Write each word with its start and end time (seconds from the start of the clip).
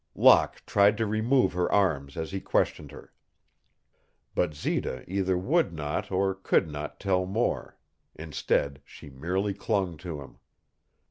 Locke 0.15 0.63
tried 0.65 0.97
to 0.97 1.05
remove 1.05 1.53
her 1.53 1.71
arms 1.71 2.17
as 2.17 2.31
he 2.31 2.41
questioned 2.41 2.89
her. 2.91 3.13
But 4.33 4.55
Zita 4.55 5.05
either 5.07 5.37
would 5.37 5.73
not 5.73 6.09
or 6.11 6.33
could 6.33 6.67
not 6.67 6.99
tell 6.99 7.27
more. 7.27 7.77
Instead 8.15 8.81
she 8.83 9.11
merely 9.11 9.53
clung 9.53 9.97
to 9.97 10.19
him. 10.21 10.37